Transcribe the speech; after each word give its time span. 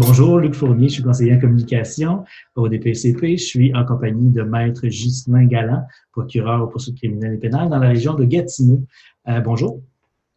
Bonjour, 0.00 0.38
Luc 0.38 0.54
Fournier, 0.54 0.88
je 0.88 0.94
suis 0.94 1.02
conseiller 1.02 1.34
en 1.34 1.40
communication 1.40 2.24
au 2.56 2.68
DPCP. 2.68 3.36
Je 3.36 3.44
suis 3.44 3.74
en 3.74 3.84
compagnie 3.84 4.30
de 4.30 4.42
Maître 4.42 4.86
Ghislain 4.86 5.44
Galland, 5.44 5.84
procureur 6.12 6.62
au 6.62 6.66
poursuites 6.66 6.96
criminelles 6.96 7.34
et 7.34 7.38
pénales 7.38 7.68
dans 7.68 7.78
la 7.78 7.88
région 7.88 8.14
de 8.14 8.24
Gatineau. 8.24 8.82
Euh, 9.28 9.40
bonjour. 9.40 9.80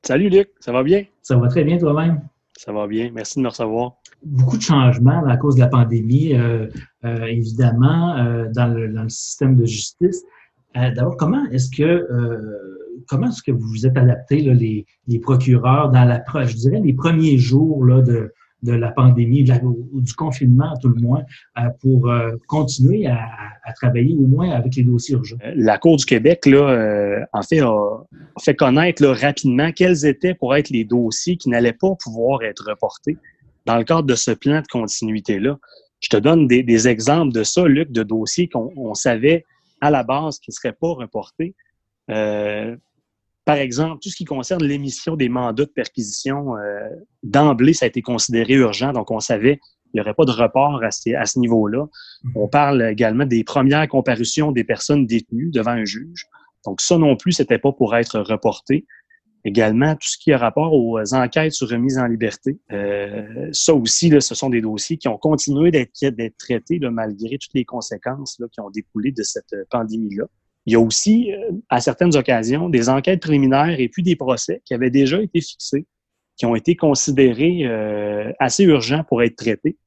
Salut 0.04 0.30
Luc, 0.30 0.50
ça 0.60 0.72
va 0.72 0.84
bien? 0.84 1.06
Ça 1.24 1.38
va 1.38 1.48
très 1.48 1.64
bien 1.64 1.78
toi-même? 1.78 2.22
Ça 2.56 2.72
va 2.72 2.88
bien, 2.88 3.10
merci 3.14 3.40
de 3.40 3.44
me 3.44 3.50
recevoir. 3.50 3.94
Beaucoup 4.24 4.58
de 4.58 4.62
changements 4.62 5.26
à 5.26 5.38
cause 5.38 5.56
de 5.56 5.62
la 5.62 5.68
pandémie, 5.68 6.36
euh, 6.36 6.68
euh, 7.06 7.26
évidemment, 7.26 8.16
dans 8.54 8.68
le, 8.74 9.10
système 9.10 9.56
de 9.56 9.66
justice. 9.66 10.24
D'abord, 10.76 11.18
comment 11.18 11.46
est-ce 11.52 11.76
que 11.76 12.08
comment 13.08 13.30
est-ce 13.30 13.42
que 13.42 13.52
vous 13.52 13.68
vous 13.68 13.86
êtes 13.88 13.98
adapté, 13.98 14.42
les, 14.42 14.86
les, 15.08 15.20
procureurs, 15.20 15.90
dans 15.90 16.04
la, 16.04 16.24
je 16.46 16.56
dirais, 16.56 16.82
les 16.84 16.94
premiers 16.94 17.38
jours 17.38 17.86
là, 17.86 18.02
de, 18.02 18.34
de 18.64 18.74
la 18.74 18.92
pandémie 18.92 19.46
ou 19.64 20.02
du 20.02 20.14
confinement, 20.14 20.74
tout 20.82 20.90
le 20.90 21.02
moins, 21.02 21.24
euh, 21.60 21.70
pour 21.82 22.10
euh, 22.10 22.32
continuer 22.48 23.06
à, 23.08 23.20
travailler 23.76 24.16
au 24.16 24.26
moins 24.28 24.52
avec 24.52 24.76
les 24.76 24.84
dossiers 24.84 25.16
urgents? 25.16 25.38
Euh, 25.44 25.52
la 25.56 25.78
Cour 25.78 25.98
du 25.98 26.06
Québec, 26.06 26.46
là, 26.46 27.26
en 27.34 27.42
fait, 27.42 27.60
a, 27.60 28.04
fait 28.40 28.56
connaître 28.56 29.06
rapidement 29.06 29.72
quels 29.72 30.06
étaient 30.06 30.34
pour 30.34 30.56
être 30.56 30.70
les 30.70 30.86
dossiers 30.86 31.38
qui 31.38 31.50
n'allaient 31.50 31.74
pas 31.74 31.94
pouvoir 32.02 32.44
être 32.44 32.66
reportés 32.68 33.18
dans 33.66 33.78
le 33.78 33.84
cadre 33.84 34.04
de 34.04 34.16
ce 34.16 34.32
plan 34.32 34.62
de 34.62 34.68
continuité-là. 34.68 35.58
Je 36.00 36.10
te 36.10 36.18
donne 36.18 36.48
des, 36.48 36.88
exemples 36.88 37.34
de 37.34 37.44
ça, 37.44 37.66
Luc, 37.66 37.92
de 37.92 38.04
dossiers 38.04 38.48
qu'on 38.48 38.94
savait 38.94 39.46
à 39.82 39.92
la 39.92 40.04
base 40.04 40.40
qui 40.40 40.52
ne 40.52 40.54
seraient 40.54 40.78
pas 40.80 40.94
reportés. 40.94 41.54
Par 43.48 43.56
exemple, 43.56 44.00
tout 44.04 44.10
ce 44.10 44.18
qui 44.18 44.26
concerne 44.26 44.62
l'émission 44.62 45.16
des 45.16 45.30
mandats 45.30 45.64
de 45.64 45.72
perquisition, 45.72 46.58
euh, 46.58 46.90
d'emblée, 47.24 47.72
ça 47.72 47.86
a 47.86 47.88
été 47.88 48.02
considéré 48.02 48.56
urgent, 48.56 48.92
donc 48.92 49.10
on 49.10 49.22
savait 49.22 49.56
qu'il 49.56 49.92
n'y 49.94 50.02
aurait 50.02 50.16
pas 50.16 50.26
de 50.26 50.32
report 50.32 50.84
à 50.84 50.92
ce, 50.92 51.40
niveau-là. 51.40 51.86
Mm-hmm. 51.86 52.32
On 52.36 52.50
parle 52.50 52.84
également 52.84 53.26
des 53.26 53.46
premières 53.46 53.88
comparutions 53.88 54.52
des 54.52 54.66
personnes 54.66 55.06
détenues 55.08 55.50
devant 55.50 55.72
un 55.72 55.86
juge. 55.86 56.26
Donc 56.66 56.82
ça 56.82 56.98
non 56.98 57.16
plus, 57.16 57.32
c'était 57.32 57.58
pas 57.58 57.72
pour 57.72 57.96
être 57.96 58.20
reporté. 58.20 58.86
Également, 59.46 59.94
tout 59.94 60.10
ce 60.10 60.18
qui 60.18 60.34
a 60.34 60.38
rapport 60.38 60.74
aux 60.74 61.00
enquêtes 61.14 61.54
sur 61.54 61.70
remise 61.70 61.98
en 61.98 62.06
liberté. 62.06 62.60
Euh, 62.74 63.48
ça 63.54 63.74
aussi, 63.74 64.10
là, 64.10 64.20
ce 64.20 64.36
sont 64.36 64.50
des 64.50 64.60
dossiers 64.60 64.98
qui 64.98 65.08
ont 65.08 65.18
continué 65.18 65.72
d'être 65.72 66.38
traités 66.38 66.80
malgré 66.82 67.38
toutes 67.38 67.54
les 67.54 67.64
conséquences 67.64 68.42
qui 68.52 68.60
ont 68.60 68.70
découlé 68.72 69.14
de 69.14 69.24
cette 69.24 69.56
pandémie-là. 69.70 70.26
Il 70.68 70.74
y 70.74 70.76
a 70.76 70.82
aussi, 70.82 71.32
euh, 71.32 71.52
à 71.70 71.80
certaines 71.80 72.16
occasions, 72.18 72.68
des 72.68 72.90
enquêtes 72.90 73.22
préliminaires 73.22 73.80
et 73.80 73.88
puis 73.88 74.04
des 74.04 74.18
procès 74.18 74.62
qui 74.66 74.74
avaient 74.74 74.92
déjà 74.92 75.22
été 75.22 75.40
fixés, 75.40 75.88
qui 76.36 76.46
ont 76.46 76.56
été 76.56 76.76
considérés 76.76 77.66
euh, 77.66 78.34
assez 78.38 78.66
urgents 78.66 79.06
pour 79.06 79.24
être 79.24 79.38
traités 79.38 79.78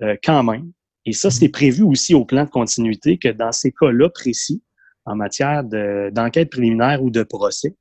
euh, 0.00 0.16
quand 0.24 0.42
même. 0.42 0.72
Et 1.04 1.12
ça, 1.12 1.30
c'est 1.30 1.50
prévu 1.50 1.82
aussi 1.82 2.14
au 2.14 2.24
plan 2.24 2.44
de 2.44 2.48
continuité 2.48 3.18
que 3.18 3.28
dans 3.28 3.52
ces 3.52 3.72
cas-là 3.72 4.08
précis, 4.08 4.62
en 5.04 5.16
matière 5.16 5.64
d'enquête 5.64 6.48
préliminaire 6.48 7.02
ou 7.02 7.10
de 7.10 7.24
procès, 7.24 7.74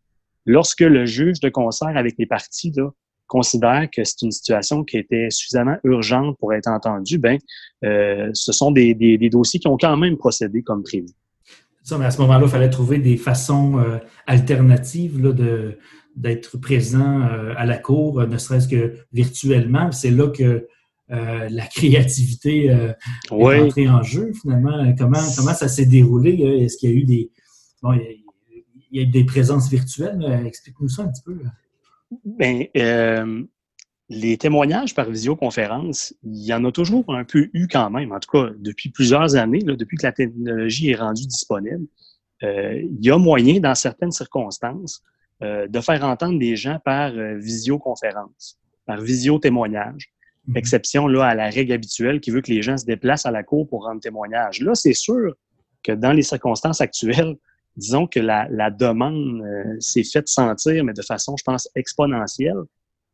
lorsque 0.45 0.81
le 0.81 1.05
juge 1.05 1.39
de 1.39 1.49
concert 1.49 1.95
avec 1.95 2.15
les 2.17 2.25
parties 2.25 2.73
là, 2.75 2.89
considère 3.27 3.87
que 3.95 4.03
c'est 4.03 4.23
une 4.23 4.31
situation 4.31 4.83
qui 4.83 4.97
était 4.97 5.29
suffisamment 5.29 5.77
urgente 5.83 6.35
pour 6.39 6.53
être 6.53 6.67
entendue, 6.67 7.19
ben, 7.19 7.37
ce 7.83 8.51
sont 8.51 8.71
des, 8.71 8.95
des 8.95 9.29
dossiers 9.29 9.59
qui 9.59 9.67
ont 9.67 9.77
quand 9.77 9.95
même 9.97 10.17
procédé 10.17 10.63
comme 10.63 10.81
prévu 10.81 11.13
mais 11.97 12.05
à 12.05 12.11
ce 12.11 12.21
moment-là, 12.21 12.45
il 12.45 12.49
fallait 12.49 12.69
trouver 12.69 12.99
des 12.99 13.17
façons 13.17 13.79
euh, 13.79 13.97
alternatives 14.27 15.21
de, 15.21 15.77
d'être 16.15 16.57
présent 16.57 17.21
euh, 17.21 17.53
à 17.57 17.65
la 17.65 17.77
cour, 17.77 18.25
ne 18.25 18.37
serait-ce 18.37 18.67
que 18.67 18.95
virtuellement. 19.13 19.91
C'est 19.91 20.11
là 20.11 20.29
que 20.29 20.67
euh, 21.11 21.49
la 21.49 21.65
créativité 21.65 22.65
est 22.67 22.95
entrée 23.31 23.89
en 23.89 24.03
jeu, 24.03 24.31
finalement. 24.41 24.93
Comment, 24.97 25.19
comment 25.35 25.53
ça 25.53 25.67
s'est 25.67 25.85
déroulé? 25.85 26.31
Est-ce 26.63 26.77
qu'il 26.77 26.89
y 26.89 26.93
a 26.93 26.95
eu 26.95 27.03
des. 27.03 27.31
Bon, 27.81 27.93
il 27.93 28.23
y 28.91 28.99
a, 28.99 29.03
eu 29.03 29.07
des 29.07 29.23
présences 29.23 29.69
virtuelles? 29.69 30.43
Explique-nous 30.45 30.89
ça 30.89 31.03
un 31.03 31.07
petit 31.07 31.23
peu. 31.23 31.37
Bien, 32.25 32.65
les 34.13 34.37
témoignages 34.37 34.93
par 34.93 35.09
visioconférence, 35.09 36.13
il 36.23 36.43
y 36.43 36.53
en 36.53 36.65
a 36.65 36.71
toujours 36.71 37.05
un 37.07 37.23
peu 37.23 37.49
eu 37.53 37.67
quand 37.69 37.89
même, 37.89 38.11
en 38.11 38.19
tout 38.19 38.29
cas 38.29 38.51
depuis 38.57 38.89
plusieurs 38.89 39.37
années, 39.37 39.59
depuis 39.59 39.95
que 39.95 40.05
la 40.05 40.11
technologie 40.11 40.89
est 40.89 40.95
rendue 40.95 41.25
disponible. 41.25 41.85
Euh, 42.43 42.81
il 42.81 43.05
y 43.05 43.09
a 43.09 43.17
moyen, 43.17 43.61
dans 43.61 43.73
certaines 43.73 44.11
circonstances, 44.11 45.01
euh, 45.43 45.65
de 45.65 45.79
faire 45.79 46.03
entendre 46.03 46.37
des 46.37 46.57
gens 46.57 46.77
par 46.83 47.13
euh, 47.13 47.37
visioconférence, 47.37 48.59
par 48.85 48.99
visio-témoignage. 48.99 50.11
Mhm. 50.47 50.57
Exception 50.57 51.07
là, 51.07 51.27
à 51.27 51.35
la 51.35 51.49
règle 51.49 51.71
habituelle 51.71 52.19
qui 52.19 52.31
veut 52.31 52.41
que 52.41 52.51
les 52.51 52.61
gens 52.61 52.75
se 52.75 52.85
déplacent 52.85 53.25
à 53.25 53.31
la 53.31 53.43
cour 53.43 53.65
pour 53.65 53.85
rendre 53.85 54.01
témoignage. 54.01 54.59
Là, 54.59 54.75
c'est 54.75 54.93
sûr 54.93 55.35
que 55.83 55.93
dans 55.93 56.11
les 56.11 56.23
circonstances 56.23 56.81
actuelles, 56.81 57.37
disons 57.77 58.07
que 58.07 58.19
la, 58.19 58.45
la 58.49 58.71
demande 58.71 59.41
s'est 59.79 60.03
faite 60.03 60.27
sentir, 60.27 60.83
mais 60.83 60.93
de 60.93 61.01
façon, 61.01 61.37
je 61.37 61.43
pense, 61.45 61.69
exponentielle 61.75 62.63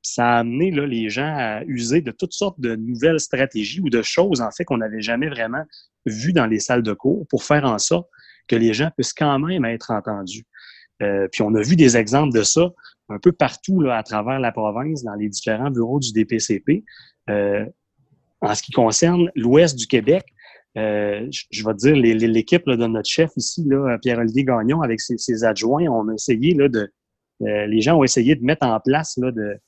ça 0.08 0.26
a 0.26 0.40
amené 0.40 0.72
là, 0.72 0.86
les 0.86 1.10
gens 1.10 1.34
à 1.36 1.64
user 1.66 2.02
de 2.02 2.12
toutes 2.12 2.34
sortes 2.34 2.60
de 2.60 2.76
nouvelles 2.76 3.20
stratégies 3.20 3.82
ou 3.82 3.90
de 3.90 4.02
choses, 4.02 4.42
en 4.42 4.52
fait, 4.52 4.64
qu'on 4.64 4.78
n'avait 4.78 5.02
jamais 5.02 5.30
vraiment 5.30 5.64
vues 6.06 6.34
dans 6.34 6.46
les 6.46 6.60
salles 6.60 6.84
de 6.84 6.94
cours 6.94 7.28
pour 7.28 7.44
faire 7.44 7.66
en 7.66 7.78
sorte 7.78 8.08
que 8.48 8.56
les 8.56 8.74
gens 8.74 8.90
puissent 8.96 9.14
quand 9.14 9.38
même 9.40 9.66
être 9.66 9.92
entendus. 9.92 10.46
Euh, 11.04 11.28
puis 11.32 11.42
on 11.44 11.54
a 11.56 11.62
vu 11.62 11.76
des 11.76 11.98
exemples 11.98 12.34
de 12.34 12.44
ça 12.44 12.72
un 13.10 13.20
peu 13.20 13.32
partout 13.32 13.82
là, 13.82 13.98
à 13.98 14.04
travers 14.04 14.40
la 14.40 14.52
province, 14.52 15.04
dans 15.04 15.14
les 15.14 15.30
différents 15.30 15.70
bureaux 15.70 16.00
du 16.00 16.12
DPCP. 16.14 16.84
Euh, 17.30 17.66
en 18.42 18.56
ce 18.56 18.64
qui 18.64 18.72
concerne 18.72 19.30
l'ouest 19.36 19.78
du 19.78 19.88
Québec, 19.88 20.26
euh, 20.78 21.28
je, 21.52 21.66
vais 21.66 21.74
te 21.74 21.80
dire, 21.80 21.96
l'équipe 21.96 22.66
de 22.66 22.88
notre 22.88 23.10
chef 23.10 23.32
ici, 23.36 23.68
Pierre-Olivier 24.02 24.44
Gagnon, 24.44 24.82
avec 24.82 25.02
ses, 25.02 25.18
ses, 25.18 25.44
adjoints, 25.44 25.88
on 25.88 26.08
a 26.10 26.14
essayé 26.14 26.54
là, 26.54 26.70
de... 26.70 26.90
les 27.40 27.82
gens 27.82 27.98
ont 27.98 28.04
essayé 28.04 28.36
de 28.36 28.44
mettre 28.44 28.66
en 28.66 28.80
place 28.80 29.18
là, 29.18 29.32
de, 29.32 29.60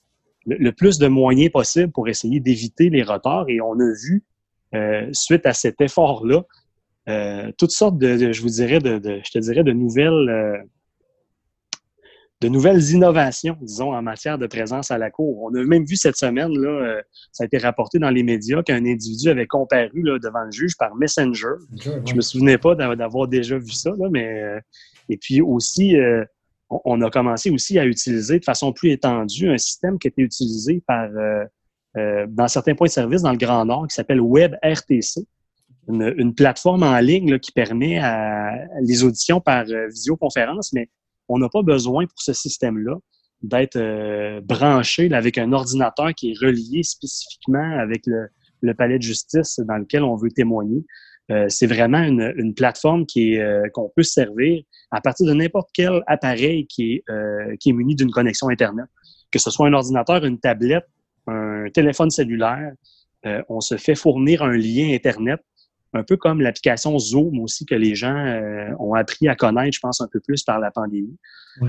le, 0.46 0.72
plus 0.72 0.98
de 0.98 1.08
moyens 1.08 1.52
possible 1.52 1.92
pour 1.92 2.08
essayer 2.08 2.40
d'éviter 2.40 2.90
les 2.90 3.04
retards. 3.04 3.46
Et 3.50 3.62
on 3.62 3.74
a 3.74 3.94
vu, 4.04 4.24
euh, 4.76 5.10
suite 5.14 5.46
à 5.46 5.54
cet 5.54 5.82
effort-là, 5.82 6.44
euh, 7.08 7.52
toutes 7.58 7.72
sortes 7.72 7.98
de, 7.98 8.32
je 8.32 8.42
vous 8.42 8.50
dirais, 8.50 8.80
de, 8.80 9.20
je 9.24 9.32
te 9.32 9.40
dirais, 9.40 9.64
de 9.64 9.72
nouvelles, 9.72 10.30
euh, 10.30 10.58
de 12.42 12.48
nouvelles 12.48 12.92
innovations, 12.92 13.58
disons, 13.62 13.94
en 13.94 14.02
matière 14.02 14.38
de 14.38 14.48
présence 14.48 14.92
à 14.92 14.98
la 14.98 15.12
cour. 15.12 15.44
On 15.44 15.54
a 15.56 15.64
même 15.64 15.84
vu 15.84 15.98
cette 15.98 16.16
semaine, 16.16 16.58
là, 16.58 17.02
ça 17.34 17.44
a 17.44 17.46
été 17.48 17.58
rapporté 17.58 18.00
dans 18.00 18.12
les 18.12 18.24
médias 18.24 18.64
qu'un 18.64 18.86
individu 18.86 19.30
avait 19.30 19.48
comparu 19.48 20.04
là, 20.04 20.20
devant 20.20 20.46
le 20.46 20.52
juge 20.52 20.78
par 20.78 20.96
Messenger. 20.96 21.56
Je 22.06 22.14
me 22.14 22.22
souvenais 22.22 22.58
pas 22.58 22.76
d'avoir 22.76 23.28
déjà 23.28 23.58
vu 23.58 23.72
ça, 23.72 23.92
là, 23.98 24.08
mais 24.10 24.62
et 25.10 25.18
puis 25.18 25.42
aussi 25.42 25.98
on 26.70 27.02
a 27.02 27.10
commencé 27.10 27.50
aussi 27.50 27.80
à 27.80 27.86
utiliser 27.86 28.40
de 28.40 28.46
façon 28.46 28.72
plus 28.74 28.92
étendue 28.92 29.50
un 29.50 29.58
système 29.58 29.98
qui 29.98 30.08
était 30.08 30.22
utilisé 30.22 30.84
par 30.86 31.10
euh, 31.16 31.44
euh, 31.98 32.28
dans 32.30 32.48
certains 32.48 32.76
points 32.76 32.88
de 32.88 32.92
service 32.92 33.22
dans 33.24 33.32
le 33.32 33.38
Grand 33.38 33.66
Nord 33.66 33.88
qui 33.88 33.96
s'appelle 33.96 34.22
WebRTC, 34.22 35.26
une, 35.88 36.36
plateforme 36.36 36.84
en 36.84 37.00
ligne 37.00 37.40
qui 37.40 37.52
permet 37.52 38.00
les 38.82 39.04
auditions 39.04 39.42
par 39.42 39.66
euh, 39.70 39.88
visioconférence, 39.88 40.72
mais 40.74 40.90
on 41.28 41.40
n'a 41.40 41.50
pas 41.50 41.64
besoin 41.64 42.06
pour 42.06 42.22
ce 42.22 42.34
système-là 42.34 42.96
d'être 43.42 44.42
branché 44.42 45.12
avec 45.14 45.38
un 45.38 45.54
ordinateur 45.54 46.14
qui 46.14 46.32
est 46.32 46.46
relié 46.46 46.84
spécifiquement 46.84 47.80
avec 47.80 48.04
le, 48.06 48.74
palais 48.74 48.98
de 48.98 49.04
justice 49.04 49.60
dans 49.60 49.78
lequel 49.78 50.04
on 50.04 50.16
veut 50.16 50.30
témoigner. 50.30 50.84
C'est 51.48 51.68
vraiment 51.68 52.00
une, 52.00 52.34
une, 52.38 52.56
plateforme 52.56 53.06
qui 53.06 53.36
est 53.36 53.72
qu'on 53.72 53.92
peut 53.96 54.04
servir 54.04 54.64
à 54.92 55.02
partir 55.02 55.28
de 55.28 55.34
n'importe 55.34 55.70
quel 55.74 56.02
appareil 56.08 56.66
qui 56.68 56.94
est, 56.94 57.04
euh, 57.10 57.56
qui 57.60 57.70
est 57.70 57.74
muni 57.74 57.96
d'une 57.96 58.12
connexion 58.12 58.50
Internet. 58.50 58.86
Que 59.32 59.40
ce 59.40 59.52
soit 59.52 59.68
un 59.68 59.74
ordinateur, 59.74 60.26
une 60.26 60.40
tablette, 60.40 60.88
un 61.28 61.68
téléphone 61.74 62.10
cellulaire, 62.10 62.74
euh, 63.26 63.44
on 63.50 63.62
se 63.62 63.78
fait 63.78 63.96
fournir 63.96 64.42
un 64.42 64.56
lien 64.56 64.92
Internet, 64.94 65.40
un 65.94 66.04
peu 66.04 66.18
comme 66.18 66.42
l'application 66.42 66.98
Zoom 66.98 67.40
aussi 67.40 67.66
que 67.66 67.76
les 67.76 67.94
gens 67.96 68.16
euh, 68.16 68.72
ont 68.80 68.94
appris 68.94 69.28
à 69.28 69.36
connaître, 69.36 69.76
je 69.76 69.80
pense, 69.80 70.02
un 70.02 70.08
peu 70.12 70.20
plus 70.20 70.44
par 70.44 70.60
la 70.60 70.72
pandémie. 70.72 71.18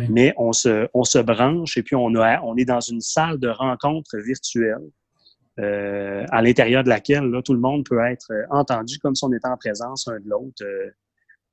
Mais 0.09 0.33
on 0.37 0.53
se, 0.53 0.87
on 0.95 1.03
se 1.03 1.19
branche 1.19 1.77
et 1.77 1.83
puis 1.83 1.97
on, 1.97 2.15
a, 2.15 2.41
on 2.43 2.57
est 2.57 2.65
dans 2.65 2.81
une 2.81 3.01
salle 3.01 3.39
de 3.39 3.49
rencontre 3.49 4.17
virtuelle. 4.19 4.89
Euh, 5.61 6.25
à 6.31 6.43
l'intérieur 6.43 6.85
de 6.85 6.89
laquelle 6.89 7.25
là, 7.25 7.43
tout 7.43 7.53
le 7.53 7.61
monde 7.61 7.85
peut 7.85 8.01
être 8.01 8.33
entendu 8.51 8.99
comme 8.99 9.15
si 9.15 9.25
on 9.25 9.33
était 9.33 9.49
en 9.49 9.57
présence 9.57 10.09
un 10.09 10.19
de 10.19 10.29
l'autre, 10.29 10.65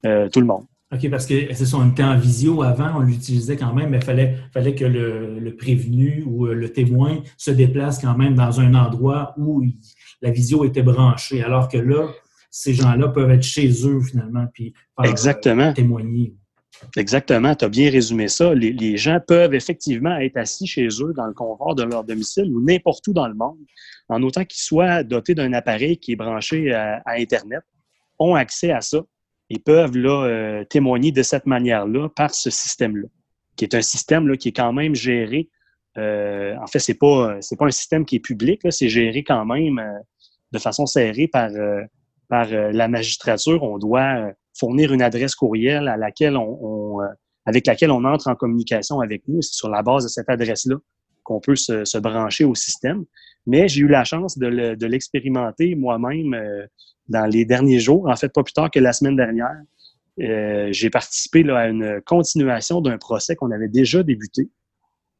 euh, 0.05 0.29
tout 0.29 0.39
le 0.39 0.45
monde. 0.45 0.65
OK, 0.93 1.09
parce 1.09 1.25
que 1.25 1.53
c'est 1.53 1.65
ça, 1.65 1.77
on 1.77 1.89
était 1.89 2.03
en 2.03 2.17
visio 2.17 2.61
avant, 2.61 2.97
on 2.97 2.99
l'utilisait 3.01 3.57
quand 3.57 3.73
même, 3.73 3.89
mais 3.89 3.97
il 3.97 4.05
fallait, 4.05 4.37
fallait 4.53 4.73
que 4.73 4.85
le, 4.85 5.53
prévenu 5.57 6.23
ou 6.25 6.45
euh, 6.45 6.53
le 6.53 6.71
témoin 6.71 7.21
se 7.35 7.51
déplace 7.51 7.99
quand 7.99 8.17
même 8.17 8.35
dans 8.35 8.61
un 8.61 8.73
endroit 8.73 9.33
où 9.37 9.65
la 10.21 10.31
visio 10.31 10.63
était 10.63 10.83
branchée. 10.83 11.43
Alors 11.43 11.67
que 11.67 11.77
là, 11.77 12.07
ces 12.49 12.73
gens-là 12.73 13.09
peuvent 13.09 13.31
être 13.31 13.43
chez 13.43 13.69
eux 13.85 13.99
finalement, 13.99 14.45
puis 14.53 14.73
Exactement. 15.03 15.73
témoigner. 15.73 16.35
Exactement, 16.95 17.55
tu 17.55 17.65
as 17.65 17.69
bien 17.69 17.89
résumé 17.89 18.27
ça. 18.27 18.53
Les, 18.53 18.97
gens 18.97 19.19
peuvent 19.25 19.53
effectivement 19.53 20.15
être 20.17 20.37
assis 20.37 20.67
chez 20.67 20.87
eux 20.87 21.13
dans 21.15 21.25
le 21.25 21.33
confort 21.33 21.75
de 21.75 21.83
leur 21.83 22.03
domicile 22.03 22.45
ou 22.53 22.61
n'importe 22.61 23.07
où 23.07 23.13
dans 23.13 23.27
le 23.27 23.33
monde, 23.33 23.57
en 24.09 24.21
autant 24.23 24.45
qu'ils 24.45 24.61
soient 24.61 25.03
dotés 25.03 25.35
d'un 25.35 25.53
appareil 25.53 25.97
qui 25.97 26.13
est 26.13 26.15
branché 26.15 26.73
à, 26.73 27.01
Internet, 27.07 27.61
ont 28.19 28.35
accès 28.35 28.71
à 28.71 28.81
ça 28.81 28.99
et 29.49 29.59
peuvent 29.59 29.95
là, 29.95 30.25
euh, 30.25 30.63
témoigner 30.65 31.11
de 31.11 31.23
cette 31.23 31.45
manière-là 31.45 32.09
par 32.09 32.33
ce 32.33 32.49
système-là, 32.49 33.07
qui 33.55 33.65
est 33.65 33.75
un 33.75 33.81
système 33.81 34.27
là, 34.27 34.35
qui 34.37 34.49
est 34.49 34.55
quand 34.55 34.73
même 34.73 34.95
géré. 34.95 35.49
Euh, 35.97 36.55
en 36.61 36.67
fait, 36.67 36.79
c'est 36.79 36.97
pas 36.97 37.37
c'est 37.41 37.57
pas 37.57 37.65
un 37.65 37.71
système 37.71 38.05
qui 38.05 38.17
est 38.17 38.19
public, 38.19 38.61
c'est 38.69 38.89
géré 38.89 39.23
quand 39.23 39.45
même 39.45 39.79
euh, 39.79 39.99
de 40.51 40.59
façon 40.59 40.85
serrée 40.85 41.27
par 41.27 41.49
par 42.29 42.49
la 42.49 42.87
magistrature. 42.87 43.63
On 43.63 43.77
doit 43.77 44.33
fournir 44.57 44.93
une 44.93 45.01
adresse 45.01 45.35
courriel 45.35 45.87
à 45.87 45.97
laquelle 45.97 46.37
on, 46.37 47.01
euh, 47.01 47.05
avec 47.45 47.67
laquelle 47.67 47.91
on 47.91 48.03
entre 48.03 48.27
en 48.29 48.35
communication 48.35 48.99
avec 48.99 49.23
nous. 49.27 49.41
C'est 49.41 49.53
sur 49.53 49.69
la 49.69 49.81
base 49.81 50.03
de 50.03 50.09
cette 50.09 50.29
adresse-là 50.29 50.75
qu'on 51.23 51.39
peut 51.39 51.55
se, 51.55 51.97
brancher 51.97 52.45
au 52.45 52.55
système. 52.55 53.03
Mais 53.45 53.67
j'ai 53.67 53.81
eu 53.81 53.87
la 53.87 54.03
chance 54.03 54.37
de 54.37 54.85
l'expérimenter 54.85 55.75
moi-même 55.75 56.33
euh, 56.33 56.65
dans 57.07 57.25
les 57.25 57.45
derniers 57.45 57.79
jours, 57.79 58.09
en 58.09 58.15
fait 58.15 58.33
pas 58.33 58.43
plus 58.43 58.53
tard 58.53 58.69
que 58.71 58.79
la 58.79 58.93
semaine 58.93 59.15
dernière. 59.15 59.55
Euh, 60.19 60.69
j'ai 60.71 60.89
participé 60.89 61.43
là, 61.43 61.59
à 61.59 61.67
une 61.67 62.01
continuation 62.05 62.81
d'un 62.81 62.97
procès 62.97 63.35
qu'on 63.35 63.51
avait 63.51 63.67
déjà 63.67 64.03
débuté. 64.03 64.49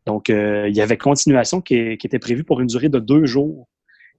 Donc, 0.05 0.29
il 0.29 0.73
y 0.73 0.81
avait 0.81 0.97
continuation 0.97 1.59
qui, 1.59 1.97
qui, 1.97 2.07
était 2.07 2.19
prévue 2.19 2.45
pour 2.45 2.61
une 2.61 2.67
durée 2.67 2.87
de 2.87 2.99
deux 2.99 3.25
jours. 3.25 3.67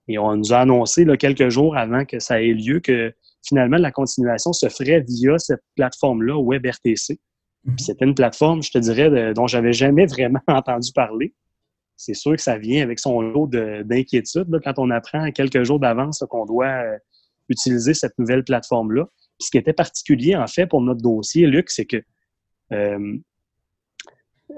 Et 0.06 0.18
on 0.18 0.36
nous 0.36 0.52
a 0.52 0.58
annoncé 0.58 1.06
là, 1.06 1.16
quelques 1.16 1.48
jours 1.48 1.76
avant 1.76 2.04
que 2.04 2.18
ça 2.18 2.42
ait 2.42 2.52
lieu 2.52 2.80
que 2.80 3.14
finalement, 3.46 3.78
la 3.78 3.90
continuation 3.90 4.52
se 4.52 4.68
ferait 4.68 5.04
via 5.06 5.38
cette 5.38 5.62
plateforme-là, 5.76 6.40
WebRTC. 6.42 7.18
Mhm. 7.64 7.78
C'était 7.78 8.04
une 8.04 8.14
plateforme, 8.14 8.62
je 8.62 8.70
te 8.70 8.78
dirais, 8.78 9.34
dont 9.34 9.46
j'avais 9.46 9.72
jamais 9.72 10.06
vraiment 10.06 10.40
entendu 10.48 10.92
parler. 10.92 11.34
C'est 11.98 12.14
sûr 12.14 12.36
que 12.36 12.42
ça 12.42 12.58
vient 12.58 12.82
avec 12.82 13.00
son 13.00 13.20
lot 13.20 13.48
d'inquiétude 13.48 14.60
quand 14.62 14.78
on 14.78 14.90
apprend 14.90 15.30
quelques 15.32 15.64
jours 15.64 15.80
d'avance 15.80 16.24
qu'on 16.30 16.46
doit 16.46 16.84
euh, 16.84 16.96
utiliser 17.48 17.92
cette 17.92 18.16
nouvelle 18.18 18.44
plateforme-là. 18.44 19.08
Ce 19.40 19.50
qui 19.50 19.58
était 19.58 19.72
particulier, 19.72 20.36
en 20.36 20.46
fait, 20.46 20.66
pour 20.66 20.80
notre 20.80 21.02
dossier, 21.02 21.48
Luc, 21.48 21.70
c'est 21.70 21.86
que, 21.86 21.96
euh, 22.72 23.18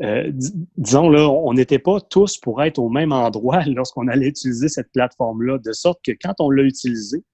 euh, 0.02 0.30
disons, 0.76 1.08
là, 1.08 1.30
on 1.30 1.54
n'était 1.54 1.78
pas 1.78 2.00
tous 2.02 2.36
pour 2.36 2.62
être 2.62 2.78
au 2.78 2.90
même 2.90 3.12
endroit 3.12 3.64
lorsqu'on 3.66 4.06
allait 4.08 4.28
utiliser 4.28 4.68
cette 4.68 4.92
plateforme-là, 4.92 5.58
de 5.58 5.72
sorte 5.72 6.00
que 6.04 6.12
quand 6.12 6.34
on 6.40 6.50
l'a 6.50 6.64
utilisée, 6.64 7.24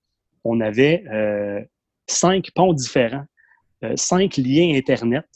on 0.47 0.61
avait 0.61 1.05
euh, 1.13 1.61
cinq 2.07 2.51
ponts 2.55 2.73
différents, 2.73 3.27
euh, 3.85 3.95
cinq 3.97 4.37
liens 4.37 4.75
Internet 4.75 5.27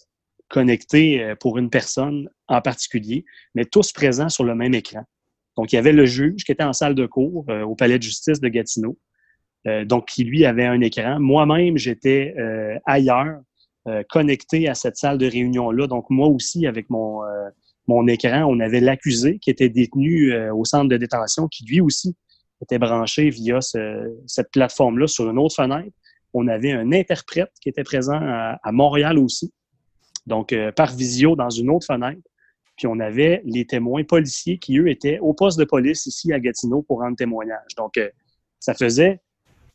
connectés 0.49 1.23
euh, 1.23 1.35
pour 1.35 1.59
une 1.59 1.71
personne 1.71 2.29
en 2.49 2.61
particulier, 2.61 3.25
mais 3.55 3.65
tous 3.65 3.93
présents 3.93 4.29
sur 4.29 4.45
le 4.45 4.55
même 4.55 4.75
écran. 4.75 5.03
Donc, 5.57 5.73
il 5.73 5.77
y 5.77 5.79
avait 5.79 5.93
le 5.93 6.07
juge 6.07 6.45
qui 6.45 6.53
était 6.53 6.65
en 6.65 6.73
salle 6.73 6.95
de 6.95 7.07
cours 7.07 7.45
au 7.49 7.75
palais 7.75 7.99
de 7.99 8.03
justice 8.03 8.41
de 8.41 8.49
Gatineau, 8.49 8.97
donc 9.85 10.07
qui 10.07 10.25
lui 10.25 10.47
avait 10.47 10.65
un 10.65 10.81
écran. 10.81 11.19
Moi-même, 11.21 11.77
j'étais 11.77 12.35
ailleurs, 12.87 13.41
connecté 14.09 14.69
à 14.69 14.75
cette 14.75 14.97
salle 14.97 15.19
de 15.19 15.27
réunion-là. 15.27 15.87
Donc, 15.87 16.09
moi 16.09 16.29
aussi, 16.29 16.67
avec 16.67 16.89
mon, 16.89 17.21
mon 17.89 18.07
écran, 18.07 18.45
on 18.49 18.59
avait 18.61 18.81
l'accusé 18.81 19.39
qui 19.39 19.51
était 19.51 19.69
détenu 19.69 20.35
au 20.51 20.65
centre 20.65 20.89
de 20.89 20.97
détention, 20.97 21.47
qui 21.49 21.67
lui 21.67 21.81
aussi 21.83 22.17
était 22.63 22.79
branché 22.79 23.31
via 23.31 23.61
cette 23.61 24.51
plateforme-là 24.53 25.07
sur 25.07 25.31
une 25.31 25.39
autre 25.39 25.55
fenêtre. 25.57 25.95
On 26.33 26.47
avait 26.47 26.73
un 26.73 26.93
interprète 26.93 27.51
qui 27.61 27.69
était 27.69 27.83
présent 27.83 28.19
à, 28.21 28.73
Montréal 28.73 29.19
aussi, 29.19 29.53
donc 30.27 30.53
euh, 30.53 30.71
par 30.71 30.95
visio 30.95 31.35
dans 31.35 31.51
une 31.51 31.71
autre 31.71 31.87
fenêtre. 31.87 32.21
Puis 32.77 32.87
on 32.87 32.99
avait 33.01 33.43
les 33.45 33.67
témoins 33.67 34.05
policiers 34.05 34.59
qui, 34.59 34.79
eux, 34.79 34.89
étaient 34.89 35.19
au 35.19 35.35
poste 35.35 35.59
de 35.59 35.65
police 35.65 36.07
ici 36.07 36.33
à 36.33 36.41
Gatineau 36.41 36.83
pour 36.83 37.01
rendre 37.01 37.17
témoignage. 37.17 37.75
Donc, 37.77 37.97
euh, 37.97 38.09
ça 38.59 38.75
faisait 38.75 39.21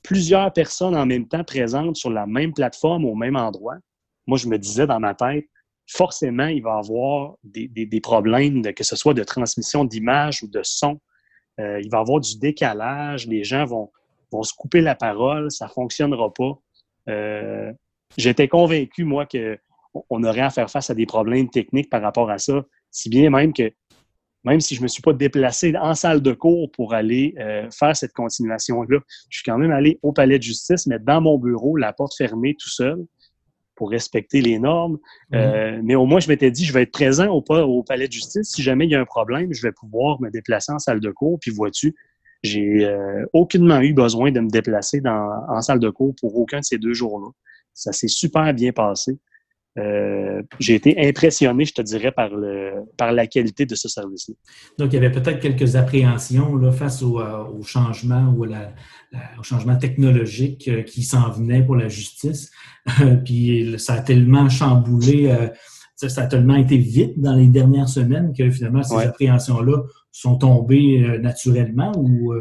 plusieurs 0.01 0.51
personnes 0.53 0.95
en 0.95 1.05
même 1.05 1.27
temps 1.27 1.43
présentes 1.43 1.97
sur 1.97 2.09
la 2.09 2.25
même 2.25 2.53
plateforme 2.53 3.05
au 3.05 3.15
même 3.15 3.35
endroit. 3.35 3.75
Moi, 4.27 4.37
je 4.37 4.47
me 4.47 4.57
disais 4.57 4.87
dans 4.87 4.99
ma 4.99 5.13
tête, 5.13 5.45
forcément, 5.87 6.47
il 6.47 6.63
va 6.63 6.75
y 6.75 6.79
avoir 6.79 7.35
des, 7.43 8.01
problèmes, 8.01 8.61
que 8.73 8.83
ce 8.83 8.95
soit 8.95 9.13
de 9.13 9.23
transmission 9.23 9.83
d'image 9.83 10.43
ou 10.43 10.47
de 10.47 10.61
son 10.63 10.99
euh, 11.59 11.79
il 11.81 11.89
va 11.89 11.99
y 11.99 12.01
avoir 12.01 12.19
du 12.19 12.37
décalage, 12.37 13.27
les 13.27 13.43
gens 13.43 13.65
vont, 13.65 13.91
vont 14.31 14.43
se 14.43 14.53
couper 14.53 14.81
la 14.81 14.95
parole, 14.95 15.51
ça 15.51 15.65
ne 15.65 15.71
fonctionnera 15.71 16.33
pas. 16.33 16.59
Euh, 17.09 17.71
j'étais 18.17 18.47
convaincu, 18.47 19.03
moi, 19.03 19.25
qu'on 19.25 20.23
aurait 20.23 20.41
à 20.41 20.49
faire 20.49 20.69
face 20.69 20.89
à 20.89 20.95
des 20.95 21.05
problèmes 21.05 21.49
techniques 21.49 21.89
par 21.89 22.01
rapport 22.01 22.29
à 22.29 22.37
ça, 22.37 22.65
si 22.91 23.09
bien 23.09 23.29
même 23.29 23.53
que 23.53 23.71
même 24.45 24.61
si 24.61 24.75
je 24.75 24.79
ne 24.79 24.83
me 24.83 24.87
suis 24.87 25.01
pas 25.01 25.11
déplacé 25.11 25.75
en 25.75 25.95
salle 25.95 26.21
de 26.21 26.31
cours 26.31 26.71
pour 26.71 26.93
aller 26.93 27.33
euh, 27.39 27.67
faire 27.71 27.95
cette 27.95 28.13
continuation-là, 28.13 28.99
je 29.29 29.37
suis 29.39 29.43
quand 29.43 29.57
même 29.57 29.71
allé 29.71 29.99
au 30.03 30.13
palais 30.13 30.37
de 30.37 30.43
justice, 30.43 30.85
mais 30.85 30.99
dans 30.99 31.19
mon 31.19 31.39
bureau, 31.39 31.75
la 31.75 31.93
porte 31.93 32.15
fermée 32.15 32.55
tout 32.57 32.69
seul 32.69 33.03
pour 33.75 33.89
respecter 33.89 34.41
les 34.41 34.59
normes. 34.59 34.97
Mhm. 35.31 35.39
Euh, 35.39 35.81
mais 35.83 35.95
au 35.95 36.05
moins, 36.05 36.19
je 36.19 36.27
m'étais 36.27 36.51
dit, 36.51 36.65
je 36.65 36.73
vais 36.73 36.83
être 36.83 36.91
présent 36.91 37.27
au, 37.27 37.43
au, 37.49 37.83
palais 37.83 38.07
de 38.07 38.13
justice. 38.13 38.49
Si 38.49 38.61
jamais 38.61 38.85
il 38.85 38.91
y 38.91 38.95
a 38.95 39.01
un 39.01 39.05
problème, 39.05 39.53
je 39.53 39.61
vais 39.61 39.71
pouvoir 39.71 40.21
me 40.21 40.29
déplacer 40.29 40.71
en 40.71 40.79
salle 40.79 40.99
de 40.99 41.11
cours. 41.11 41.39
Puis 41.39 41.51
vois-tu, 41.51 41.95
j'ai 42.43 42.85
euh, 42.85 43.25
aucunement 43.33 43.81
eu 43.81 43.93
besoin 43.93 44.31
de 44.31 44.39
me 44.39 44.49
déplacer 44.49 45.01
dans, 45.01 45.29
en 45.49 45.61
salle 45.61 45.79
de 45.79 45.89
cours 45.89 46.13
pour 46.19 46.37
aucun 46.37 46.59
de 46.59 46.65
ces 46.65 46.77
deux 46.77 46.93
jours-là. 46.93 47.29
Ça 47.73 47.91
s'est 47.91 48.07
super 48.07 48.53
bien 48.53 48.71
passé. 48.71 49.17
Euh, 49.77 50.41
j'ai 50.59 50.75
été 50.75 50.95
impressionné, 51.05 51.65
je 51.65 51.73
te 51.73 51.81
dirais, 51.81 52.11
par, 52.11 52.29
le, 52.29 52.85
par 52.97 53.11
la 53.11 53.27
qualité 53.27 53.65
de 53.65 53.75
ce 53.75 53.89
service-là. 53.89 54.35
Donc, 54.77 54.93
il 54.93 54.95
y 54.95 54.97
avait 54.97 55.11
peut-être 55.11 55.39
quelques 55.39 55.75
appréhensions 55.75 56.55
là, 56.55 56.71
face 56.71 57.01
au, 57.01 57.19
euh, 57.19 57.43
au 57.43 57.63
changement 57.63 58.33
ou 58.37 58.45
la, 58.45 58.71
au 59.37 59.43
changement 59.43 59.75
technologique 59.75 60.69
euh, 60.69 60.83
qui 60.83 61.03
s'en 61.03 61.29
venait 61.29 61.61
pour 61.61 61.75
la 61.75 61.89
justice. 61.89 62.51
Puis 63.25 63.75
ça 63.77 63.95
a 63.95 64.01
tellement 64.01 64.47
chamboulé, 64.47 65.35
ça 65.95 66.21
a 66.21 66.27
tellement 66.27 66.55
été 66.55 66.77
vite 66.77 67.19
dans 67.19 67.33
les 67.33 67.47
dernières 67.47 67.89
semaines 67.89 68.31
que 68.37 68.49
finalement, 68.51 68.83
ces 68.83 68.95
appréhensions-là 68.95 69.83
sont 70.11 70.37
tombées 70.37 71.17
naturellement 71.19 71.91
ou. 71.97 72.33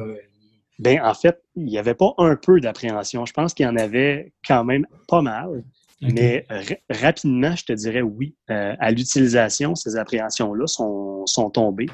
Ben, 0.80 1.00
en 1.02 1.14
fait, 1.14 1.40
il 1.56 1.64
n'y 1.64 1.78
avait 1.78 1.94
pas 1.94 2.12
un 2.18 2.36
peu 2.36 2.60
d'appréhension. 2.60 3.24
Je 3.24 3.32
pense 3.32 3.54
qu'il 3.54 3.64
y 3.64 3.68
en 3.68 3.76
avait 3.76 4.34
quand 4.46 4.64
même 4.64 4.86
pas 5.08 5.22
mal. 5.22 5.64
Mais 6.12 6.46
rapidement, 6.90 7.56
je 7.56 7.64
te 7.64 7.72
dirais 7.72 8.02
oui. 8.02 8.34
Euh, 8.50 8.74
à 8.78 8.90
l'utilisation, 8.90 9.74
ces 9.74 9.96
appréhensions-là 9.96 10.66
sont, 10.66 11.24
sont, 11.26 11.50
tombées. 11.50 11.88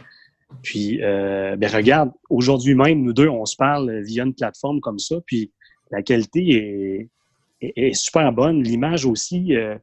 Puis, 0.62 1.02
euh, 1.02 1.56
ben 1.56 1.70
regarde, 1.70 2.10
aujourd'hui 2.28 2.74
même, 2.74 3.02
nous 3.02 3.12
deux, 3.12 3.28
on 3.28 3.46
se 3.46 3.56
parle 3.56 4.02
via 4.02 4.24
une 4.24 4.34
plateforme 4.34 4.80
comme 4.80 4.98
ça, 4.98 5.16
puis 5.26 5.52
la 5.92 6.02
qualité 6.02 7.08
est, 7.60 7.72
est, 7.76 7.94
super 7.94 8.32
bonne. 8.32 8.62
L'image 8.62 9.04
aussi, 9.04 9.54
euh, 9.54 9.76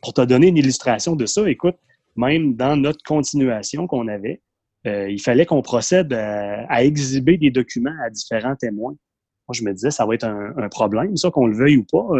pour 0.00 0.14
te 0.14 0.20
donner 0.20 0.48
une 0.48 0.56
illustration 0.56 1.16
de 1.16 1.26
ça, 1.26 1.48
écoute, 1.50 1.76
même 2.14 2.54
dans 2.54 2.76
notre 2.76 3.02
continuation 3.02 3.86
qu'on 3.86 4.06
avait, 4.06 4.40
euh, 4.86 5.10
il 5.10 5.20
fallait 5.20 5.46
qu'on 5.46 5.62
procède 5.62 6.12
à, 6.12 6.66
à, 6.66 6.84
exhiber 6.84 7.36
des 7.36 7.50
documents 7.50 7.94
à 8.04 8.10
différents 8.10 8.56
témoins. 8.56 8.94
Moi, 9.48 9.54
je 9.54 9.64
me 9.64 9.72
disais, 9.72 9.90
ça 9.90 10.06
va 10.06 10.14
être 10.14 10.24
un, 10.24 10.54
un 10.56 10.68
problème, 10.68 11.16
ça, 11.16 11.30
qu'on 11.30 11.46
le 11.46 11.56
veuille 11.56 11.78
ou 11.78 11.84
pas 11.84 12.16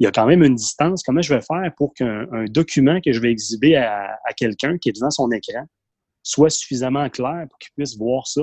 il 0.00 0.04
y 0.04 0.06
a 0.06 0.12
quand 0.12 0.26
même 0.26 0.42
une 0.42 0.54
distance. 0.54 1.02
Comment 1.02 1.20
je 1.20 1.34
vais 1.34 1.42
faire 1.42 1.70
pour 1.76 1.92
qu'un 1.92 2.26
document 2.48 3.00
que 3.02 3.12
je 3.12 3.20
vais 3.20 3.30
exhiber 3.30 3.76
à, 3.76 4.16
quelqu'un 4.36 4.78
qui 4.78 4.88
est 4.88 4.92
devant 4.92 5.10
son 5.10 5.30
écran 5.30 5.64
soit 6.22 6.50
suffisamment 6.50 7.08
clair 7.10 7.46
pour 7.48 7.58
qu'il 7.58 7.70
puisse 7.76 7.98
voir 7.98 8.26
ça? 8.26 8.42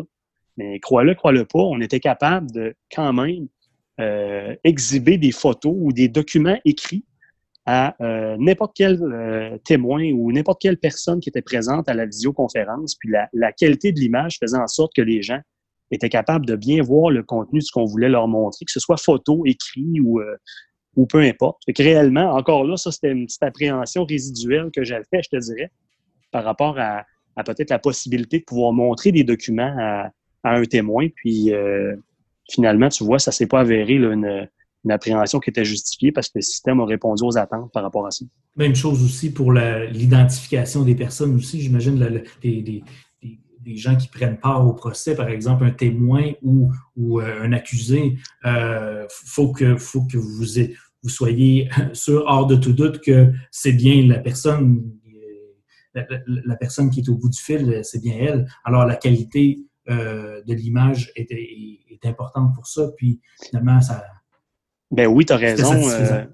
Mais 0.55 0.79
crois-le, 0.79 1.15
crois-le 1.15 1.45
pas, 1.45 1.59
on 1.59 1.81
était 1.81 1.99
capable 1.99 2.51
de 2.51 2.75
quand 2.95 3.11
même 3.11 3.47
euh, 3.99 4.55
exhiber 4.63 5.17
des 5.17 5.31
photos 5.31 5.73
ou 5.75 5.91
des 5.91 6.07
documents 6.07 6.59
écrits 6.63 7.05
à 7.65 7.95
euh, 8.01 8.37
n'importe 8.39 8.73
quel 8.75 9.01
euh, 9.01 9.57
témoin 9.65 10.11
ou 10.11 10.31
n'importe 10.31 10.61
quelle 10.61 10.77
personne 10.77 11.19
qui 11.19 11.29
était 11.29 11.41
présente 11.41 11.89
à 11.89 11.95
la 11.95 12.05
visioconférence. 12.05 12.95
Puis 12.95 13.09
la, 13.09 13.29
la 13.33 13.51
qualité 13.51 13.91
de 13.91 13.99
l'image 13.99 14.37
faisait 14.39 14.57
en 14.57 14.67
sorte 14.67 14.93
que 14.95 15.01
les 15.01 15.23
gens 15.23 15.39
étaient 15.89 16.09
capables 16.09 16.45
de 16.45 16.55
bien 16.55 16.83
voir 16.83 17.09
le 17.09 17.23
contenu 17.23 17.59
de 17.59 17.63
ce 17.63 17.71
qu'on 17.71 17.85
voulait 17.85 18.09
leur 18.09 18.27
montrer, 18.27 18.65
que 18.65 18.71
ce 18.71 18.79
soit 18.79 18.97
photo, 18.97 19.43
écrit 19.45 19.99
ou 20.01 20.21
ou 20.97 21.05
peu 21.05 21.21
importe. 21.21 21.63
Fait 21.65 21.73
que 21.73 21.83
réellement, 21.83 22.33
encore 22.33 22.65
là, 22.65 22.75
ça, 22.75 22.91
c'était 22.91 23.11
une 23.11 23.27
petite 23.27 23.43
appréhension 23.43 24.03
résiduelle 24.03 24.69
que 24.75 24.83
j'avais, 24.83 25.05
je 25.13 25.29
te 25.29 25.37
dirais, 25.37 25.71
par 26.31 26.43
rapport 26.43 26.77
à, 26.79 27.05
peut-être 27.45 27.69
la 27.69 27.79
possibilité 27.79 28.39
de 28.39 28.43
pouvoir 28.43 28.73
montrer 28.73 29.11
des 29.11 29.23
documents 29.23 29.73
à, 29.79 30.11
un 30.43 30.63
témoin. 30.63 31.07
Puis 31.15 31.53
euh, 31.53 31.95
finalement, 32.49 32.89
tu 32.89 33.03
vois, 33.03 33.19
ça 33.19 33.31
s'est 33.31 33.47
pas 33.47 33.61
avéré 33.61 33.93
une, 33.93 34.49
appréhension 34.89 35.41
qui 35.41 35.49
était 35.49 35.65
justifiée 35.65 36.13
parce 36.13 36.29
que 36.29 36.37
le 36.37 36.41
système 36.41 36.79
a 36.79 36.85
répondu 36.85 37.21
aux 37.21 37.37
attentes 37.37 37.69
par 37.73 37.83
rapport 37.83 38.07
à 38.07 38.11
ça. 38.11 38.23
Même 38.55 38.73
chose 38.73 39.03
aussi 39.03 39.33
pour 39.33 39.51
l'identification 39.51 40.83
des 40.83 40.95
personnes 40.95 41.35
aussi. 41.35 41.59
J'imagine 41.59 42.23
des 43.67 43.75
gens 43.75 43.97
qui 43.97 44.07
prennent 44.07 44.37
part 44.37 44.65
au 44.65 44.71
procès, 44.71 45.13
par 45.13 45.27
exemple 45.27 45.65
un 45.65 45.71
témoin 45.71 46.31
ou, 46.41 46.71
ou 46.95 47.19
euh, 47.19 47.43
un 47.43 47.51
accusé, 47.51 48.15
il 48.15 48.49
euh, 48.49 49.05
faut, 49.09 49.51
que, 49.51 49.75
faut 49.75 50.03
que 50.09 50.17
vous, 50.17 50.57
vous 51.03 51.09
soyez 51.09 51.69
sûr, 51.93 52.23
hors 52.27 52.47
de 52.47 52.55
tout 52.55 52.73
doute, 52.73 53.01
que 53.01 53.31
c'est 53.51 53.73
bien 53.73 54.05
la 54.07 54.19
personne, 54.19 54.91
la, 55.93 56.55
personne 56.55 56.89
qui 56.89 57.01
est 57.01 57.09
au 57.09 57.15
bout 57.15 57.29
du 57.29 57.39
fil, 57.39 57.81
c'est 57.83 58.01
bien 58.01 58.15
elle. 58.19 58.47
Alors, 58.63 58.85
la 58.85 58.95
qualité 58.95 59.59
euh, 59.89 60.41
de 60.43 60.53
l'image 60.53 61.11
est, 61.15 61.31
est, 61.31 62.05
importante 62.05 62.53
pour 62.53 62.67
ça. 62.67 62.91
Puis, 62.97 63.19
finalement, 63.43 63.81
ça. 63.81 64.05
Ben 64.91 65.07
oui, 65.07 65.25
tu 65.25 65.33
as 65.33 65.37
raison. 65.37 65.73
Euh, 65.73 66.25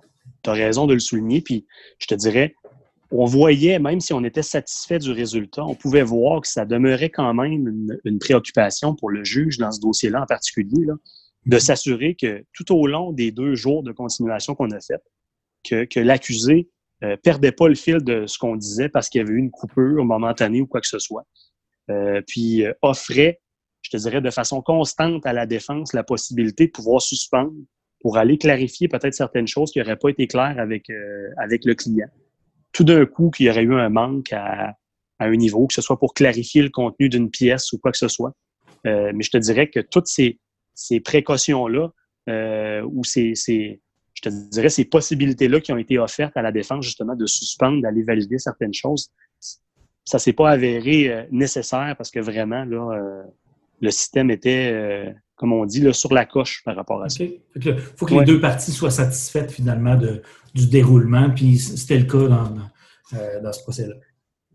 tu 0.44 0.50
as 0.50 0.54
raison 0.54 0.88
de 0.88 0.94
le 0.94 1.00
souligner. 1.00 1.42
Puis, 1.42 1.66
je 2.00 2.08
te 2.08 2.16
dirais, 2.16 2.56
on 3.12 3.26
voyait, 3.26 3.80
même 3.80 4.02
si 4.02 4.12
on 4.12 4.24
était 4.24 4.44
satisfait 4.44 5.00
du 5.00 5.12
résultat, 5.12 5.64
on 5.64 5.76
pouvait 5.76 6.02
voir 6.02 6.42
que 6.42 6.48
ça 6.48 6.66
demeurait 6.66 7.12
quand 7.12 7.34
même 7.34 7.88
une, 8.04 8.20
préoccupation 8.20 8.96
pour 8.96 9.10
le 9.10 9.24
juge 9.24 9.58
dans 9.58 9.72
ce 9.72 9.80
dossier-là 9.80 10.24
en 10.24 10.26
particulier, 10.26 10.88
de 11.46 11.60
s'assurer 11.60 12.16
que 12.16 12.44
tout 12.54 12.74
au 12.74 12.88
long 12.88 13.12
des 13.12 13.32
deux 13.32 13.56
jours 13.56 13.84
de 13.84 13.92
continuation 13.92 14.56
qu'on 14.56 14.72
a 14.72 14.80
fait, 14.80 15.02
que, 15.64 16.00
l'accusé 16.00 16.70
euh, 17.04 17.18
perdait 17.18 17.52
pas 17.52 17.68
le 17.68 17.76
fil 17.76 17.98
de 17.98 18.26
ce 18.28 18.38
qu'on 18.38 18.56
disait 18.56 18.90
parce 18.90 19.10
qu'il 19.10 19.20
y 19.20 19.24
avait 19.24 19.34
eu 19.34 19.38
une 19.38 19.52
coupure 19.52 20.06
momentanée 20.06 20.62
ou 20.62 20.68
quoi 20.68 20.82
que 20.82 20.88
ce 20.88 21.00
soit, 21.00 21.26
euh, 21.90 22.22
puis 22.26 22.66
euh, 22.66 22.74
offrait, 22.82 23.42
je 23.82 23.90
te 23.90 23.98
dirais, 23.98 24.22
de 24.22 24.30
façon 24.30 24.62
constante 24.62 25.26
à 25.26 25.34
la 25.34 25.46
défense 25.46 25.94
la 25.94 26.04
possibilité 26.04 26.68
de 26.68 26.72
pouvoir 26.72 27.02
suspendre 27.02 27.54
pour 28.00 28.18
aller 28.18 28.38
clarifier 28.38 28.88
peut-être 28.88 29.14
certaines 29.14 29.48
choses 29.48 29.72
qui 29.72 29.80
n'auraient 29.80 29.98
pas 29.98 30.10
été 30.10 30.28
claires 30.28 30.60
avec, 30.60 30.88
avec 31.38 31.64
le 31.64 31.74
client 31.74 32.10
tout 32.74 32.84
d'un 32.84 33.06
coup 33.06 33.30
qu'il 33.30 33.46
y 33.46 33.50
aurait 33.50 33.64
eu 33.64 33.76
un 33.76 33.90
manque 33.90 34.34
à, 34.34 34.76
un 35.20 35.36
niveau, 35.38 35.68
que 35.68 35.74
ce 35.74 35.82
soit 35.82 35.98
pour 35.98 36.14
clarifier 36.14 36.62
le 36.64 36.70
contenu 36.70 37.08
d'une 37.08 37.30
pièce 37.30 37.72
ou 37.72 37.78
quoi 37.78 37.92
que 37.92 37.98
ce 37.98 38.10
soit. 38.10 38.34
Euh, 38.86 39.14
mais 39.16 39.24
je 39.24 39.30
te 39.30 39.38
dirais 39.38 39.70
que 39.70 39.80
toutes 39.80 40.08
ces, 40.08 40.38
ces 40.74 41.00
précautions-là, 41.00 41.92
euh, 42.30 42.82
ou 42.92 43.04
ces, 43.04 43.36
ces, 43.36 43.82
je 44.14 44.22
te 44.22 44.30
dirais, 44.50 44.70
ces 44.70 44.86
possibilités-là 44.86 45.60
qui 45.60 45.72
ont 45.74 45.78
été 45.78 46.00
offertes 46.00 46.36
à 46.38 46.42
la 46.42 46.52
défense, 46.52 46.86
justement, 46.86 47.16
de 47.16 47.26
suspendre, 47.26 47.82
d'aller 47.82 48.04
valider 48.04 48.38
certaines 48.38 48.74
choses, 48.74 49.12
ça 50.06 50.20
s'est 50.20 50.34
pas 50.34 50.50
avéré 50.50 51.10
euh, 51.10 51.24
nécessaire 51.32 51.96
parce 51.98 52.12
que 52.12 52.20
vraiment, 52.20 52.66
là, 52.66 52.98
euh, 52.98 53.24
le 53.82 53.92
système 53.92 54.32
était, 54.32 55.14
comme 55.36 55.52
on 55.52 55.66
dit, 55.66 55.82
là, 55.82 55.92
sur 55.92 56.14
la 56.14 56.26
coche 56.26 56.64
par 56.64 56.78
rapport 56.78 57.04
à 57.04 57.10
ça. 57.10 57.22
Il 57.22 57.78
faut 57.98 58.06
que 58.06 58.14
les 58.14 58.24
deux 58.24 58.40
parties 58.40 58.72
soient 58.72 58.92
satisfaites 58.92 59.52
finalement 59.52 59.98
de, 59.98 60.22
du 60.54 60.68
déroulement, 60.68 61.30
puis 61.32 61.58
c'était 61.58 61.98
le 61.98 62.06
cas 62.06 62.30
dans, 62.30 63.42
dans 63.42 63.52
ce 63.52 63.62
procès-là. 63.64 63.96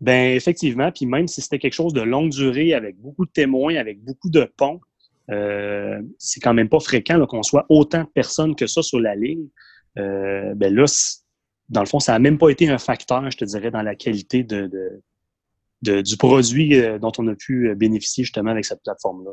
Ben 0.01 0.33
effectivement, 0.35 0.91
puis 0.91 1.05
même 1.05 1.27
si 1.27 1.41
c'était 1.41 1.59
quelque 1.59 1.73
chose 1.73 1.93
de 1.93 2.01
longue 2.01 2.31
durée, 2.31 2.73
avec 2.73 2.97
beaucoup 2.99 3.25
de 3.25 3.31
témoins, 3.31 3.75
avec 3.75 4.01
beaucoup 4.03 4.29
de 4.29 4.49
ponts, 4.57 4.79
euh, 5.31 6.01
c'est 6.17 6.39
quand 6.39 6.53
même 6.53 6.69
pas 6.69 6.79
fréquent 6.79 7.23
qu'on 7.25 7.43
soit 7.43 7.65
autant 7.69 8.03
de 8.03 8.09
personnes 8.13 8.55
que 8.55 8.67
ça 8.67 8.81
sur 8.81 8.99
la 8.99 9.15
ligne. 9.15 9.47
Euh, 9.97 10.53
ben 10.55 10.73
là, 10.73 10.85
dans 11.69 11.81
le 11.81 11.85
fond, 11.85 11.99
ça 11.99 12.13
n'a 12.13 12.19
même 12.19 12.37
pas 12.37 12.49
été 12.49 12.69
un 12.69 12.77
facteur, 12.77 13.29
je 13.29 13.37
te 13.37 13.45
dirais, 13.45 13.71
dans 13.71 13.81
la 13.81 13.95
qualité 13.95 14.43
de, 14.43 14.69
du 15.81 16.17
produit 16.17 16.75
euh, 16.75 16.99
dont 16.99 17.11
on 17.17 17.27
a 17.27 17.35
pu 17.35 17.69
euh, 17.69 17.75
bénéficier 17.75 18.23
justement 18.23 18.51
avec 18.51 18.65
cette 18.65 18.81
plateforme-là. 18.83 19.31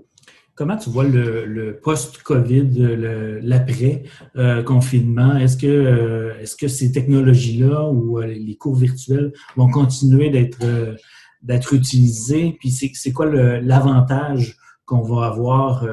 Comment 0.54 0.76
tu 0.76 0.90
vois 0.90 1.04
le, 1.04 1.80
post-COVID, 1.82 2.96
l'après-confinement? 3.42 5.36
Est-ce 5.36 5.58
que, 5.58 6.32
est-ce 6.40 6.56
que 6.56 6.66
ces 6.66 6.92
technologies-là 6.92 7.90
ou 7.90 8.20
les 8.20 8.56
cours 8.56 8.74
virtuels 8.74 9.34
vont 9.54 9.68
continuer 9.68 10.30
d'être, 10.30 10.96
d'être 11.42 11.74
utilisés? 11.74 12.56
Puis 12.58 12.70
c'est, 12.70 13.12
quoi 13.12 13.26
l'avantage 13.26 14.56
qu'on 14.86 15.02
va 15.02 15.26
avoir 15.26 15.84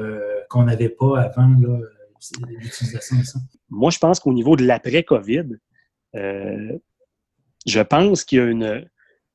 qu'on 0.50 0.64
n'avait 0.64 0.90
pas 0.90 1.20
avant 1.20 1.50
l'utilisation 2.48 3.18
de 3.18 3.24
ça? 3.24 3.40
Moi, 3.70 3.92
je 3.92 4.00
pense 4.00 4.20
qu'au 4.20 4.34
niveau 4.34 4.56
de 4.56 4.66
l'après-COVID, 4.66 5.58
je 6.14 7.82
pense 7.82 8.24
qu'il 8.24 8.38
y 8.38 8.42
a 8.42 8.46
une, 8.46 8.86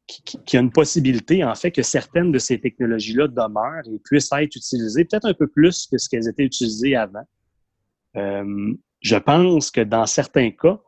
qu'il 0.09 0.41
y 0.55 0.57
a 0.57 0.61
une 0.61 0.73
possibilité, 0.73 1.45
en 1.45 1.55
fait, 1.55 1.71
que 1.71 1.83
certaines 1.83 2.33
de 2.33 2.39
ces 2.39 2.61
technologies-là 2.61 3.29
demeurent 3.29 3.87
et 3.87 3.99
puissent 3.99 4.33
être 4.33 4.57
utilisées 4.57 5.05
peut-être 5.05 5.27
un 5.27 5.35
peu 5.35 5.47
plus 5.47 5.87
que 5.87 5.99
ce 5.99 6.09
qu'elles 6.09 6.29
étaient 6.29 6.45
utilisées 6.45 6.97
avant. 6.97 7.25
Euh, 8.17 8.75
je 9.01 9.17
pense 9.17 9.71
que 9.71 9.83
dans 9.83 10.07
certains 10.07 10.51
cas, 10.51 10.81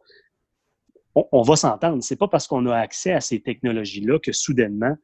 on, 1.14 1.42
va 1.42 1.56
s'entendre. 1.56 2.02
C'est 2.02 2.16
pas 2.16 2.28
parce 2.28 2.46
qu'on 2.46 2.66
a 2.66 2.76
accès 2.76 3.12
à 3.12 3.20
ces 3.20 3.40
technologies-là 3.40 4.18
que 4.20 4.32
soudainement, 4.32 4.96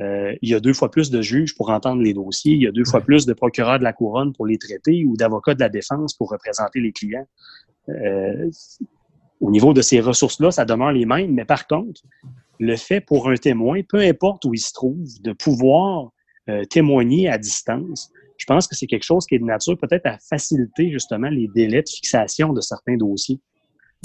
euh, 0.00 0.34
il 0.42 0.48
y 0.48 0.54
a 0.54 0.60
deux 0.60 0.72
fois 0.72 0.90
plus 0.90 1.10
de 1.10 1.20
juges 1.20 1.56
pour 1.56 1.70
entendre 1.70 2.02
les 2.02 2.14
dossiers, 2.14 2.52
il 2.52 2.62
y 2.62 2.66
a 2.66 2.72
deux 2.72 2.84
fois 2.84 3.00
plus 3.00 3.26
de 3.26 3.32
procureurs 3.32 3.78
de 3.78 3.84
la 3.84 3.92
couronne 3.92 4.32
pour 4.32 4.46
les 4.46 4.58
traiter 4.58 5.04
ou 5.04 5.16
d'avocats 5.16 5.54
de 5.54 5.60
la 5.60 5.68
défense 5.68 6.14
pour 6.14 6.30
représenter 6.30 6.80
les 6.80 6.92
clients. 6.92 7.26
Euh, 7.88 8.48
au 9.40 9.50
niveau 9.50 9.72
de 9.72 9.82
ces 9.82 10.00
ressources-là, 10.00 10.50
ça 10.50 10.64
demeure 10.64 10.92
les 10.92 11.06
mêmes, 11.06 11.32
mais 11.32 11.44
par 11.44 11.66
contre, 11.66 12.00
le 12.60 12.76
fait 12.76 13.00
pour 13.00 13.28
un 13.28 13.36
témoin, 13.36 13.80
peu 13.88 13.98
importe 13.98 14.44
où 14.44 14.54
il 14.54 14.60
se 14.60 14.72
trouve, 14.72 15.04
de 15.22 15.32
pouvoir 15.32 16.10
euh, 16.48 16.64
témoigner 16.64 17.28
à 17.28 17.38
distance, 17.38 18.10
je 18.36 18.46
pense 18.46 18.66
que 18.68 18.76
c'est 18.76 18.86
quelque 18.86 19.04
chose 19.04 19.26
qui 19.26 19.34
est 19.34 19.38
de 19.38 19.44
nature 19.44 19.76
peut-être 19.78 20.06
à 20.06 20.18
faciliter 20.18 20.90
justement 20.90 21.28
les 21.28 21.48
délais 21.54 21.82
de 21.82 21.88
fixation 21.88 22.52
de 22.52 22.60
certains 22.60 22.96
dossiers. 22.96 23.40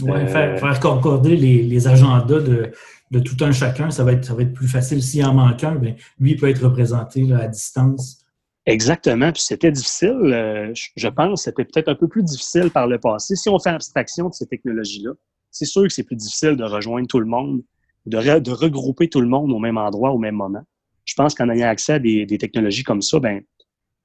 Oui, 0.01 0.27
faire, 0.27 0.79
concorder 0.79 1.35
les, 1.35 1.88
agendas 1.88 2.39
de, 2.39 2.71
tout 3.20 3.43
un 3.43 3.51
chacun, 3.51 3.89
ça 3.91 4.03
va 4.03 4.13
être, 4.13 4.53
plus 4.53 4.67
facile. 4.67 5.01
S'il 5.01 5.25
en 5.25 5.34
manque 5.34 5.63
un, 5.63 5.75
bien, 5.75 5.96
lui 6.20 6.36
peut 6.36 6.50
être 6.50 6.63
représenté 6.63 7.32
à 7.34 7.48
distance. 7.48 8.25
Exactement. 8.65 9.32
Puis 9.32 9.43
c'était 9.43 9.72
difficile, 9.72 10.17
euh, 10.24 10.72
je 10.96 11.08
pense, 11.10 11.43
c'était 11.43 11.65
peut-être 11.65 11.89
un 11.89 11.96
peu 11.96 12.08
plus 12.08 12.24
difficile 12.24 12.70
par 12.70 12.88
le 12.88 12.98
passé. 13.00 13.36
Si 13.36 13.50
on 13.50 13.60
fait 13.60 13.70
abstraction 13.70 14.29
de 14.29 14.34
ces 14.34 14.48
technologies-là, 14.48 15.12
c'est 15.51 15.65
sûr 15.65 15.84
que 15.84 15.89
c'est 15.89 16.03
plus 16.03 16.15
difficile 16.15 16.55
de 16.55 16.63
rejoindre 16.63 17.08
tout 17.08 17.20
le 17.20 17.25
monde 17.25 17.62
de, 18.05 18.51
regrouper 18.51 19.10
tout 19.10 19.22
le 19.22 19.27
monde 19.27 19.51
au 19.51 19.60
même 19.60 19.77
endroit, 19.77 20.12
au 20.12 20.17
même 20.17 20.36
moment. 20.36 20.63
Je 21.05 21.13
pense 21.15 21.34
qu'en 21.36 21.50
ayant 21.50 21.67
accès 21.67 21.93
à 21.93 22.00
des, 22.00 22.25
technologies 22.39 22.84
comme 22.84 23.01
ça, 23.01 23.20
ben, 23.20 23.41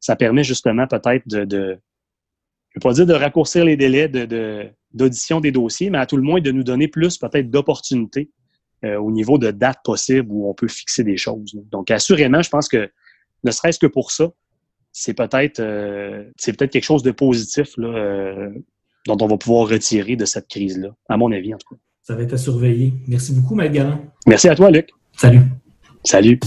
ça 0.01 0.17
permet 0.17 0.45
justement 0.45 0.87
peut-être 0.87 1.27
de, 1.27 1.45
de, 1.45 1.79
je 2.71 2.79
vais 2.79 2.83
pas 2.83 2.93
dire 2.93 3.07
de 3.07 3.15
raccourcir 3.15 3.65
les 3.65 3.77
délais 3.77 4.09
de, 4.09 4.69
d'audition 4.93 5.41
des 5.41 5.53
dossiers, 5.53 5.91
mais 5.91 5.99
à 5.99 6.07
tout 6.07 6.17
le 6.17 6.23
moins 6.23 6.41
de 6.41 6.51
nous 6.51 6.65
donner 6.65 6.89
plus 6.89 7.19
peut-être 7.19 7.51
d'opportunités 7.51 8.31
euh, 8.85 8.97
au 8.97 9.11
niveau 9.11 9.39
de 9.39 9.51
dates 9.51 9.81
possibles 9.85 10.29
où 10.31 10.49
on 10.49 10.55
peut 10.55 10.69
fixer 10.69 11.05
des 11.05 11.17
choses. 11.17 11.55
Donc, 11.71 11.91
assurément, 11.91 12.43
je 12.43 12.51
pense 12.51 12.69
que 12.69 12.91
ne 13.45 13.51
serait-ce 13.51 13.79
que 13.79 13.87
pour 13.87 14.11
ça, 14.13 14.31
c'est 14.93 15.15
peut-être 15.15 15.61
euh, 15.61 16.25
c'est 16.37 16.57
peut-être 16.57 16.73
quelque 16.73 16.85
chose 16.85 17.03
de 17.03 17.11
positif 17.11 17.77
là, 17.77 17.89
euh, 17.89 18.51
dont 19.07 19.17
on 19.21 19.27
va 19.27 19.37
pouvoir 19.37 19.69
retirer 19.69 20.17
de 20.17 20.25
cette 20.25 20.49
crise-là, 20.49 20.91
à 21.09 21.17
mon 21.17 21.31
avis 21.33 21.55
en 21.55 21.59
tout 21.59 21.75
cas. 21.75 21.81
Ça 22.03 22.15
va 22.15 22.23
être 22.23 22.35
à 22.35 22.39
surveiller. 22.39 22.95
Merci 23.07 23.33
beaucoup, 23.35 23.55
Maël 23.55 23.99
Merci 24.27 24.49
à 24.49 24.55
toi, 24.55 24.71
Luc. 24.71 24.91
Salut. 25.17 25.41
Salut. 26.05 26.41